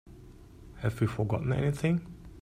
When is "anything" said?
1.53-2.01